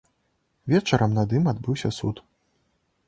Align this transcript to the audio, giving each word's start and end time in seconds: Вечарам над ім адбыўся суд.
Вечарам 0.71 1.13
над 1.19 1.35
ім 1.41 1.45
адбыўся 1.53 1.89
суд. 1.99 2.23